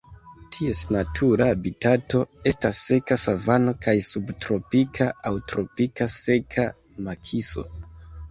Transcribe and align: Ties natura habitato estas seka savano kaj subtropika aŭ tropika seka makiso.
Ties 0.55 0.79
natura 0.93 1.45
habitato 1.49 2.21
estas 2.51 2.79
seka 2.87 3.17
savano 3.25 3.75
kaj 3.87 3.95
subtropika 4.09 5.09
aŭ 5.29 5.33
tropika 5.53 6.07
seka 6.17 6.65
makiso. 7.09 7.67